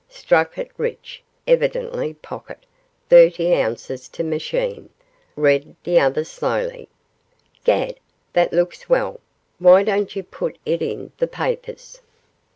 [0.09, 2.65] 'Struck it rich evidently pocket
[3.09, 4.89] thirty ounces to machine,'
[5.35, 6.89] read the other slowly;
[7.63, 7.99] 'gad!
[8.33, 9.19] that looks well,
[9.59, 12.01] why don't you put it in the papers?